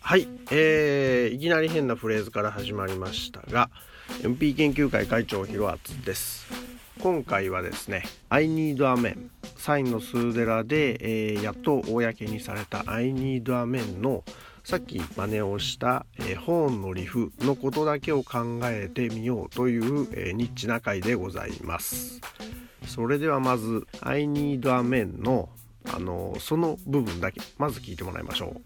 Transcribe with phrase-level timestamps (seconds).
[0.00, 3.70] はい、えー、いきなり変なフレーズから始まりましたが
[4.24, 6.46] MP 研究会会長ひろあつです。
[6.98, 9.28] 今回はですね I need a man
[9.58, 14.24] サインのスーデラで、えー、やっと公にされた I need a man の
[14.64, 22.22] さっき真似をした、えー、ホーンのリフのことだけを考えてみようという、えー、ニッチな回でございます。
[22.86, 25.50] それではまず I need a man の
[25.92, 28.62] あのその部分だけまず聞いてもらいましょう。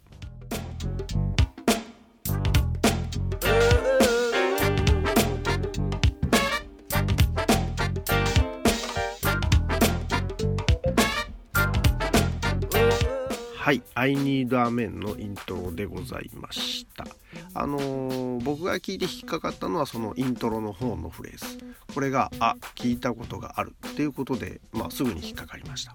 [13.69, 17.05] はい、I Need a Man のイントロでございました。
[17.53, 21.63] あのー、僕が聞いて引っかかったのはそのイントロの方のフレーズ。
[21.93, 25.95] これが、あ、聞いたことがあるっていうことで、まあ、すぐに引っかかりました。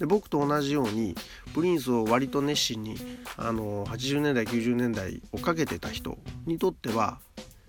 [0.00, 1.14] で僕と同じように
[1.54, 2.96] プリンスを割と熱心に、
[3.36, 7.20] あのー、80年代90年代をかけてた人にとっては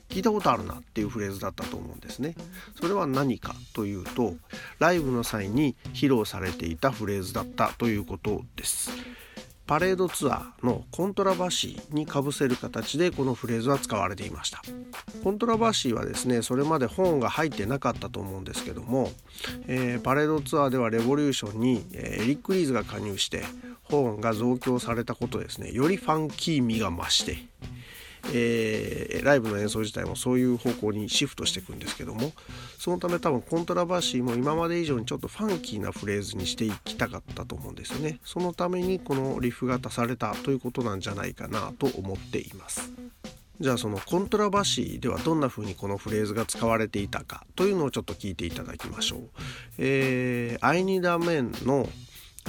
[0.09, 2.33] 聞いたことあるなっていうフレーズだったと思うんですね。
[2.81, 4.33] それは何かというと
[4.79, 8.89] ライブの際に披露されていたフレーズだったということです。
[9.67, 14.61] パレードツアーのコントラバシーにかぶせる形でこのフレーズは使われていました。
[15.23, 19.11] コントラバシーはですねそれまで本が入ってなかったと思うんですけども、
[19.67, 23.43] えー、パレードツアーではレボリューションに、えー、エリック・リーズが加入して
[23.83, 27.37] 本が増強されたことですねよりファンキー味が増して
[28.33, 32.31] えー、ライブの演奏自体もそういう方向にシフトしていくんですけども
[32.77, 42.91] そのため多分コントラバーシーも今まで以上にちょっとファンキーなフレーズにしていきたかったと思うんですよねそのためにこのリフが足されたということなんじゃないかなと思っています
[43.59, 49.19] じゃあそのコントラバシーではどんな風にこのフレーズが使われていたかというのをちょっと聞いていただきましょう。
[49.79, 51.89] えー、アイニダメンの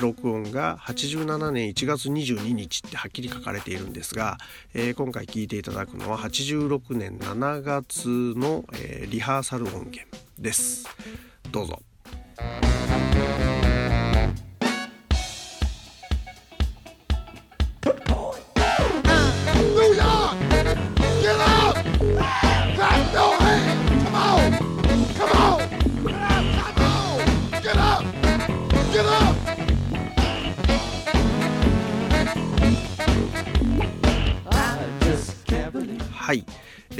[0.01, 4.39] 録音が87年1月22日ってはっきり書かれているんですが、
[4.75, 10.01] えー、今回聞いていただくのは86年7月の、えー、リハーサル音源
[10.39, 10.87] です。
[11.51, 11.81] どうぞ。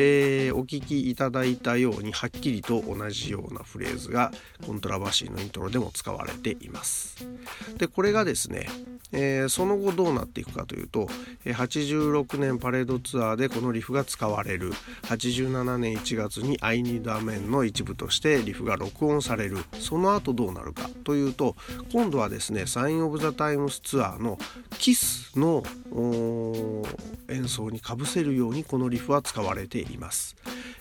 [0.01, 4.31] えー、お聴きいただいたようにはっきりと同じようなフレーズが
[4.65, 7.27] コントラバシーのイントロでも使われています。
[7.79, 8.69] でこれがですね、
[9.13, 11.09] えー、その後どうなっていくかというと
[11.45, 21.57] 86年パレードツアーでこのリフが使われる87年1月に「I Need a Man」の一部としてリフが録音されるその後どうなるかというと
[21.93, 24.39] 今度はですね「サイン・オブ・ザ・タイムスツアー」の
[24.79, 25.63] 「キスの
[27.29, 30.37] 演奏にかぶせるようにこのリフは使われています。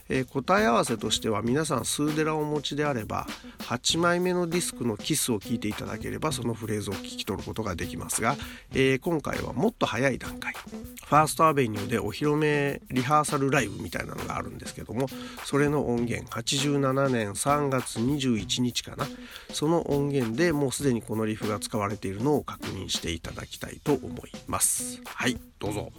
[0.10, 3.28] えー、答え合わせとしては皆さんスーデラをお持ちであれば
[3.60, 8.36] 8枚目のディスクのキスを聞いていただければそのフレーズを聞き取ることができますが、
[8.74, 10.54] えー、今回はもっと早い段階。
[10.54, 15.08] ファーストアベニューでお披露目リハーサルライブみたいなのがあるんですけども
[15.46, 19.08] それの音源87年3月21日かな。
[19.54, 25.02] その音源でもうすでにこのリフが使われているのを確認していただきたいと思います。
[25.06, 25.92] はいどうぞ。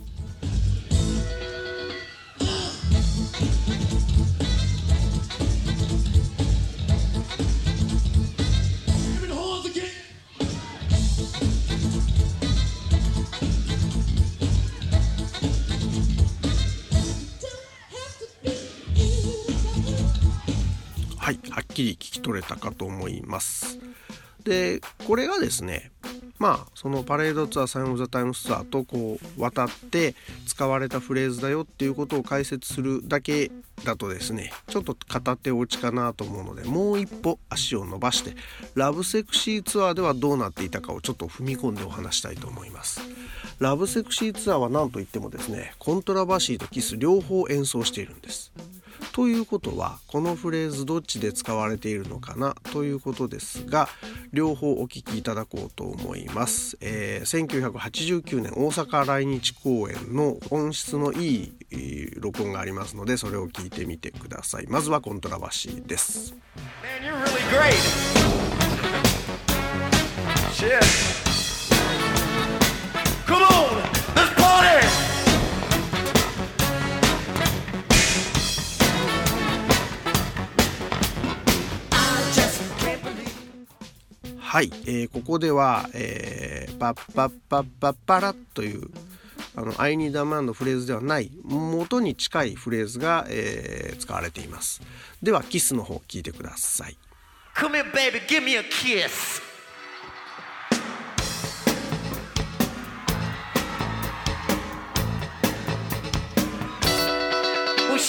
[21.79, 23.79] きり聞き取れたかと思います。
[24.43, 25.91] でこれがですね
[26.39, 30.15] まあそのパレードツアーサイン・オブ・ザ・タイムツアーとこう渡って
[30.47, 33.51] 使われたフレーズだよっていうことを解説するだけ
[33.85, 38.35] だとですねちょっと片手落ちかなと思うのでもう一歩足を伸ばして
[38.75, 43.01] ラブセクシーツアーではどうなっていたかをちょっと踏み込んでお話したいと思います。
[43.59, 48.53] ラブセクシーツアーは何といってもですねコントラバシーとキス両方演奏しているんです。
[49.19, 53.89] ということはこのフレーズどっちで使われているのかなということですが
[54.33, 64.69] 両方お聞きいただこうと思います、えー、1989年大阪来日公演の音質のいい録音がありますのでそれを聞いてみてください。
[64.69, 66.37] まずはコントラバシーです。
[73.81, 73.98] Man,
[84.49, 88.89] はい、えー、ここでは、えー、パッパッパッパッパラという
[89.55, 94.81] あの I need a man のフレーズではない元に近いフレーズが、えー、使われています。
[95.23, 96.97] ではキスの方聞いてください。
[97.55, 99.43] Come here baby give me a kiss.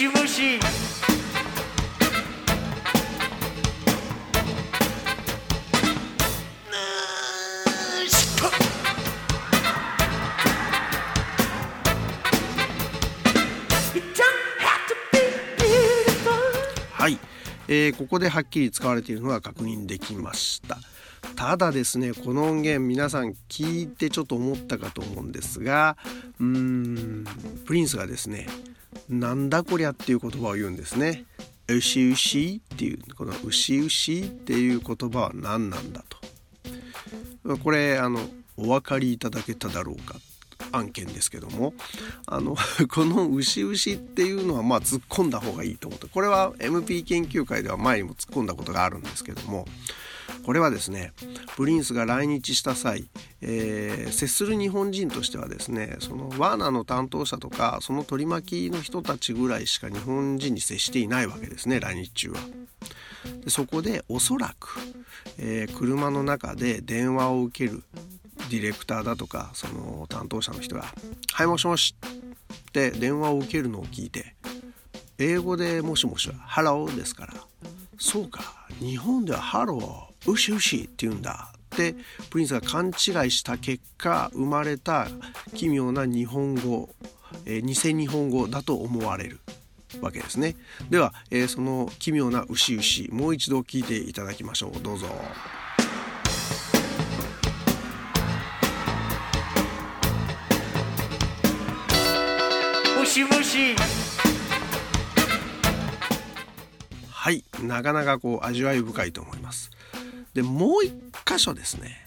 [0.07, 0.68] ムシ。
[17.71, 20.79] えー、ここではっきり使われているのが確認できました。
[21.35, 25.97] ただですねこの音源皆さん聞いてちょっと思ったかと思うんですが
[26.39, 27.25] うーん
[27.65, 28.47] プリンスがですね
[29.09, 31.25] なんだこりゃっていう言葉を言うんですね。
[31.67, 36.03] 牛牛っていうこの牛牛っていう言葉は何なんだ
[37.43, 37.57] と。
[37.59, 38.19] これあの
[38.57, 40.15] お分かりいただけただろうか
[40.71, 41.73] 案件ですけども
[42.25, 42.55] あの
[42.91, 49.65] この牛牛っていうのはまあ突っ込んだ方がいいと思ってこれは MP 研究会では前にも突っ込んだことがあるんですけども
[50.43, 51.13] これはですね
[51.55, 53.07] プリンスが来日した際、
[53.41, 62.39] えー、接する日本人としてはですねそのワーナーの担当者とかその取り巻きの人たちぐらいしか日本人に接していないわけですね来日中は。
[63.43, 64.79] でそこでおそらく、
[65.37, 67.83] えー、車の中で電話を受ける
[68.49, 70.93] ディレクターだとかその担当者の人が
[71.31, 74.35] 「はいもしもし」って電話を受けるのを聞いて
[75.17, 77.33] 英語で「もしもし」は「ハロー」ですから
[77.97, 81.95] そうか日本では「ハロー」「ウシウシ」って言うんだって
[82.29, 82.93] プリンスが勘違い
[83.31, 85.07] した結果生まれた
[85.53, 86.89] 奇妙な日本語、
[87.45, 89.39] えー、偽日本語だと思われる
[90.01, 90.55] わけですね
[90.89, 95.07] では、えー、その奇妙な「ウシウシ」もう一度聞いていただきましょうどうぞ。
[103.19, 103.75] シムシ。
[107.09, 107.43] はい。
[107.61, 109.71] なかなかこう味わい深いと思います。
[110.33, 110.93] でもう一
[111.25, 111.97] 箇所ですね。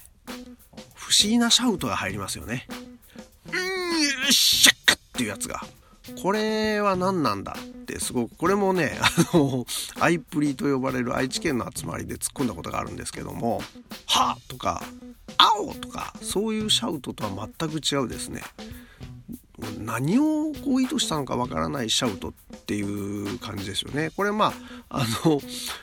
[0.95, 2.67] 不思議なシャウトが入りますよね。
[3.47, 5.61] うんシャッカっていうやつが。
[6.23, 8.99] これは何なんだってすごくこれもね
[9.33, 9.67] あの
[10.01, 13.63] アイプリと呼ばれる愛知県の集まりで突っ込んだことがあるんですけども
[14.07, 14.83] 「はとか
[15.39, 18.43] 「青」とかそういうシャウトとは全く違うですね。
[19.79, 22.33] 何をこう意図したのかわからないシャウトっ
[22.67, 24.11] ていう感じですよね。
[24.17, 24.53] これま
[24.91, 25.41] ああの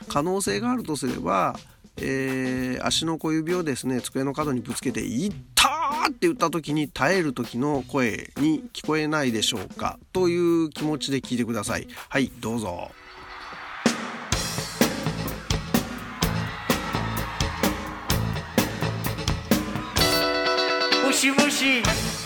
[0.08, 1.56] 可能性があるとすれば、
[1.96, 5.68] えー、足の小指をですね机の角にぶつけて「いった!」
[6.08, 11.86] って言った時に耐える時の声に聞こえないでしょうかという気持ちで聞いてください。
[12.08, 12.90] はいどうぞ。
[21.04, 22.19] もしもし。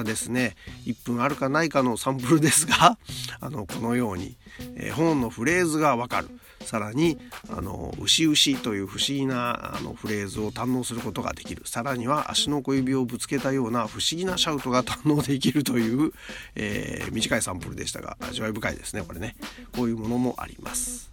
[0.00, 2.98] たですね1分あるかないかのサンプルですが
[3.40, 4.36] あのこのように、
[4.76, 6.28] えー、本のフレーズがわかる。
[6.62, 11.62] さらにあの牛牛という不思議なあのフレーズを堪能することができる。
[11.64, 16.12] さらには足の小指をぶつけたような不思議なシャウトが堪能できるという、
[16.54, 19.36] えー、短いサンプルでしたが味わい深いですねこれね。
[19.74, 21.10] こういうものもあります。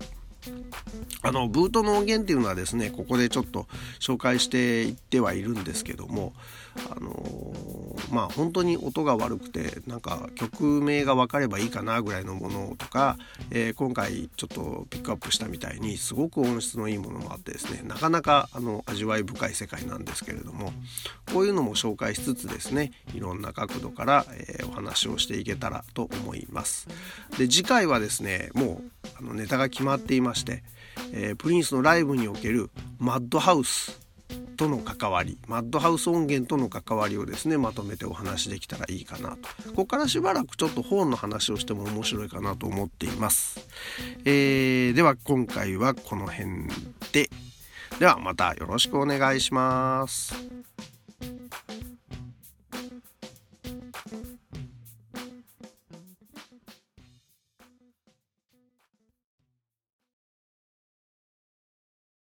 [1.22, 3.68] あのブートの音源っていうのはですねここでちょっと
[4.00, 6.34] 紹介していってはいるんですけども
[6.92, 7.12] あの、
[8.12, 13.18] まあ本当に音が悪くてなんか曲名が分かればいいかなぐらいのものとか、
[13.52, 20.72] えー、今回ちょっとピックアップしたみたいにすごく音質のいいものもあってですねなかなかあの味わい深い世界なんですけれども
[21.34, 26.88] こういうのも紹介しつつですねいろんな角度から、えー、お話をしていけたらと思います。
[27.38, 30.64] で次回はですねもうあのネタが決まっていまして、
[31.14, 34.07] えー、プリンスのライブにおけるマッドハウス
[34.58, 39.70] との関わりマッドハウス音源との関わりをですねまとめてお話できたらいいかなと。
[39.70, 43.68] ここからしばらくちょっと本の話をしても面白いかなと思っています、
[44.26, 46.68] えー、では今回はこの辺
[47.14, 47.30] で。
[48.00, 50.36] ではまたよろしくお願いします。